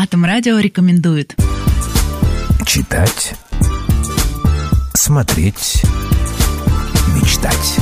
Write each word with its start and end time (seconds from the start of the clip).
Атом 0.00 0.24
Радио 0.24 0.60
рекомендует. 0.60 1.34
Читать, 2.64 3.34
смотреть, 4.94 5.82
мечтать. 7.16 7.78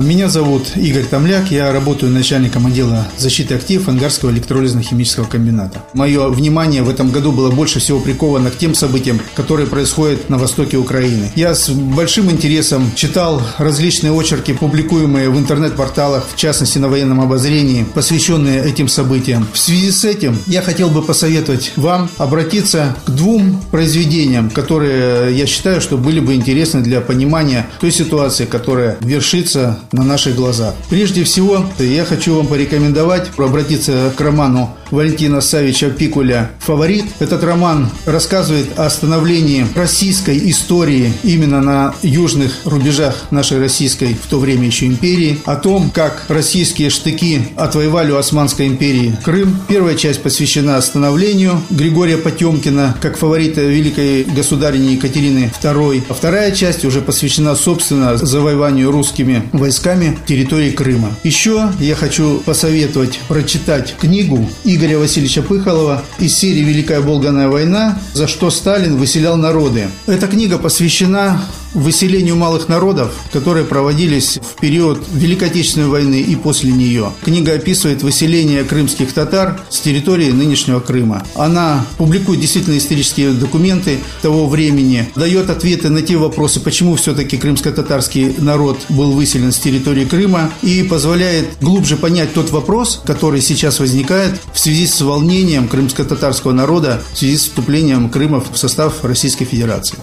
Меня 0.00 0.30
зовут 0.30 0.76
Игорь 0.76 1.04
Томляк, 1.04 1.50
я 1.50 1.70
работаю 1.74 2.10
начальником 2.10 2.66
отдела 2.66 3.06
защиты 3.18 3.54
активов 3.54 3.86
Ангарского 3.86 4.30
электролизно-химического 4.30 5.26
комбината. 5.26 5.84
Мое 5.92 6.28
внимание 6.28 6.82
в 6.82 6.88
этом 6.88 7.10
году 7.10 7.32
было 7.32 7.50
больше 7.50 7.80
всего 7.80 8.00
приковано 8.00 8.50
к 8.50 8.56
тем 8.56 8.74
событиям, 8.74 9.20
которые 9.34 9.66
происходят 9.66 10.30
на 10.30 10.38
востоке 10.38 10.78
Украины. 10.78 11.30
Я 11.36 11.54
с 11.54 11.68
большим 11.68 12.30
интересом 12.30 12.90
читал 12.94 13.42
различные 13.58 14.10
очерки, 14.10 14.54
публикуемые 14.54 15.28
в 15.28 15.36
интернет-порталах, 15.38 16.26
в 16.32 16.36
частности 16.36 16.78
на 16.78 16.88
военном 16.88 17.20
обозрении, 17.20 17.84
посвященные 17.84 18.64
этим 18.64 18.88
событиям. 18.88 19.46
В 19.52 19.58
связи 19.58 19.90
с 19.90 20.06
этим 20.06 20.38
я 20.46 20.62
хотел 20.62 20.88
бы 20.88 21.02
посоветовать 21.02 21.72
вам 21.76 22.08
обратиться 22.16 22.96
к 23.04 23.10
двум 23.10 23.62
произведениям, 23.70 24.48
которые 24.48 25.36
я 25.36 25.44
считаю, 25.44 25.82
что 25.82 25.98
были 25.98 26.20
бы 26.20 26.34
интересны 26.34 26.80
для 26.80 27.02
понимания 27.02 27.66
той 27.80 27.90
ситуации, 27.90 28.46
которая 28.46 28.96
вершится 29.02 29.78
на 29.92 30.04
наших 30.04 30.36
глазах. 30.36 30.74
Прежде 30.88 31.24
всего, 31.24 31.64
я 31.78 32.04
хочу 32.04 32.36
вам 32.36 32.46
порекомендовать 32.46 33.30
обратиться 33.36 34.12
к 34.16 34.20
роману 34.20 34.74
Валентина 34.90 35.40
Савича 35.40 35.90
Пикуля 35.90 36.50
«Фаворит». 36.58 37.04
Этот 37.20 37.44
роман 37.44 37.88
рассказывает 38.06 38.78
о 38.78 38.88
становлении 38.90 39.66
российской 39.74 40.50
истории 40.50 41.12
именно 41.22 41.60
на 41.60 41.94
южных 42.02 42.60
рубежах 42.64 43.26
нашей 43.30 43.58
российской 43.58 44.14
в 44.14 44.26
то 44.28 44.38
время 44.38 44.66
еще 44.66 44.86
империи, 44.86 45.38
о 45.44 45.56
том, 45.56 45.90
как 45.90 46.24
российские 46.28 46.90
штыки 46.90 47.42
отвоевали 47.56 48.10
у 48.12 48.16
Османской 48.16 48.66
империи 48.66 49.16
Крым. 49.24 49.58
Первая 49.68 49.96
часть 49.96 50.22
посвящена 50.22 50.80
становлению 50.80 51.62
Григория 51.70 52.16
Потемкина 52.16 52.96
как 53.00 53.16
фаворита 53.16 53.60
великой 53.60 54.24
государини 54.24 54.92
Екатерины 54.94 55.52
II, 55.62 56.02
а 56.08 56.14
вторая 56.14 56.50
часть 56.52 56.84
уже 56.84 57.00
посвящена, 57.00 57.54
собственно, 57.54 58.16
завоеванию 58.16 58.90
русскими 58.90 59.42
войсками 59.52 60.18
территории 60.26 60.70
Крыма. 60.70 61.14
Еще 61.22 61.70
я 61.78 61.94
хочу 61.94 62.38
посоветовать 62.40 63.20
прочитать 63.28 63.94
книгу 64.00 64.48
Игоря 64.80 64.96
Васильевича 64.96 65.42
Пыхалова 65.42 66.02
из 66.18 66.38
серии 66.38 66.60
«Великая 66.60 67.02
Болганная 67.02 67.48
война. 67.48 68.00
За 68.14 68.26
что 68.26 68.48
Сталин 68.48 68.96
выселял 68.96 69.36
народы». 69.36 69.88
Эта 70.06 70.26
книга 70.26 70.56
посвящена 70.56 71.42
выселению 71.74 72.36
малых 72.36 72.68
народов, 72.68 73.12
которые 73.32 73.64
проводились 73.64 74.38
в 74.38 74.60
период 74.60 75.02
Великой 75.12 75.48
Отечественной 75.48 75.88
войны 75.88 76.20
и 76.20 76.34
после 76.36 76.72
нее. 76.72 77.12
Книга 77.22 77.54
описывает 77.54 78.02
выселение 78.02 78.64
крымских 78.64 79.12
татар 79.12 79.60
с 79.70 79.80
территории 79.80 80.30
нынешнего 80.30 80.80
Крыма. 80.80 81.24
Она 81.34 81.84
публикует 81.98 82.40
действительно 82.40 82.78
исторические 82.78 83.32
документы 83.32 83.98
того 84.22 84.48
времени, 84.48 85.08
дает 85.16 85.50
ответы 85.50 85.90
на 85.90 86.02
те 86.02 86.16
вопросы, 86.16 86.60
почему 86.60 86.96
все-таки 86.96 87.36
крымско-татарский 87.36 88.36
народ 88.38 88.78
был 88.88 89.12
выселен 89.12 89.52
с 89.52 89.58
территории 89.58 90.04
Крыма 90.04 90.50
и 90.62 90.82
позволяет 90.82 91.46
глубже 91.60 91.96
понять 91.96 92.32
тот 92.32 92.50
вопрос, 92.50 93.02
который 93.04 93.40
сейчас 93.40 93.80
возникает 93.80 94.40
в 94.52 94.58
связи 94.58 94.86
с 94.86 95.00
волнением 95.00 95.68
крымско-татарского 95.68 96.52
народа 96.52 97.02
в 97.12 97.18
связи 97.18 97.36
с 97.36 97.42
вступлением 97.42 98.08
Крыма 98.08 98.40
в 98.40 98.56
состав 98.56 99.04
Российской 99.04 99.44
Федерации. 99.44 99.96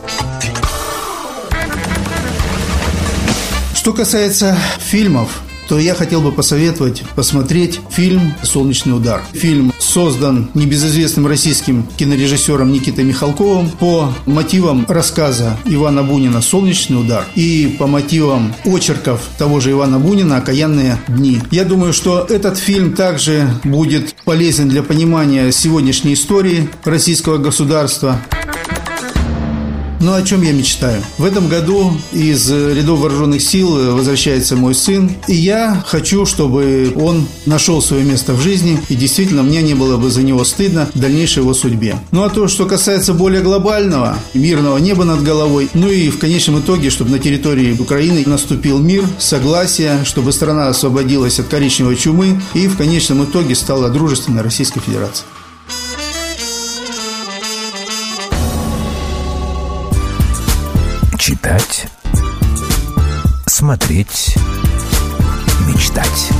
Что 3.88 3.94
касается 3.94 4.58
фильмов, 4.80 5.40
то 5.70 5.80
я 5.80 5.96
хотел 5.96 6.20
бы 6.22 6.34
посоветовать 6.34 7.04
посмотреть 7.16 7.80
фильм 7.90 8.34
«Солнечный 8.44 8.94
удар». 8.94 9.24
Фильм 9.32 9.72
создан 9.80 10.50
небезызвестным 10.56 11.26
российским 11.26 11.88
кинорежиссером 11.96 12.70
Никитой 12.70 13.06
Михалковым 13.06 13.70
по 13.70 14.14
мотивам 14.26 14.86
рассказа 14.90 15.58
Ивана 15.64 16.04
Бунина 16.04 16.42
«Солнечный 16.42 17.00
удар» 17.00 17.24
и 17.36 17.78
по 17.80 17.88
мотивам 17.88 18.54
очерков 18.66 19.22
того 19.38 19.62
же 19.62 19.72
Ивана 19.72 20.00
Бунина 20.00 20.36
«Окаянные 20.36 20.98
дни». 21.08 21.42
Я 21.50 21.64
думаю, 21.64 21.94
что 21.94 22.28
этот 22.30 22.58
фильм 22.58 22.94
также 22.94 23.50
будет 23.64 24.16
полезен 24.26 24.68
для 24.68 24.84
понимания 24.84 25.50
сегодняшней 25.54 26.16
истории 26.16 26.70
российского 26.84 27.38
государства. 27.38 28.20
Ну, 30.00 30.14
о 30.14 30.22
чем 30.22 30.44
я 30.44 30.52
мечтаю? 30.52 31.02
В 31.18 31.26
этом 31.26 31.48
году 31.48 31.92
из 32.12 32.52
рядов 32.52 33.00
вооруженных 33.00 33.42
сил 33.42 33.96
возвращается 33.96 34.56
мой 34.56 34.76
сын, 34.76 35.12
и 35.28 35.34
я 35.34 35.84
хочу, 35.88 36.26
чтобы 36.26 36.94
он 36.96 37.28
нашел 37.48 37.82
свое 37.82 38.04
место 38.04 38.34
в 38.34 38.42
жизни, 38.42 38.80
и 38.90 38.96
действительно 38.96 39.42
мне 39.42 39.64
не 39.64 39.74
было 39.74 39.98
бы 39.98 40.12
за 40.12 40.22
него 40.22 40.44
стыдно 40.44 40.88
в 40.94 41.00
дальнейшей 41.00 41.42
его 41.42 41.54
судьбе. 41.56 41.98
Ну, 42.12 42.24
а 42.24 42.30
то, 42.30 42.48
что 42.48 42.68
касается 42.68 43.14
более 43.14 43.42
глобального, 43.42 44.18
мирного 44.36 44.78
неба 44.78 45.04
над 45.04 45.24
головой, 45.24 45.70
ну 45.74 45.90
и 45.90 46.10
в 46.10 46.20
конечном 46.20 46.60
итоге, 46.60 46.92
чтобы 46.92 47.10
на 47.12 47.20
территории 47.20 47.76
Украины 47.78 48.24
наступил 48.28 48.78
мир, 48.78 49.04
согласие, 49.18 50.06
чтобы 50.06 50.32
страна 50.32 50.68
освободилась 50.68 51.40
от 51.40 51.48
коричневой 51.48 51.96
чумы 51.96 52.40
и 52.54 52.68
в 52.68 52.78
конечном 52.78 53.24
итоге 53.24 53.56
стала 53.56 53.90
дружественной 53.90 54.44
Российской 54.44 54.80
Федерацией. 54.80 55.28
Читать, 61.18 61.88
смотреть, 63.48 64.36
мечтать. 65.68 66.32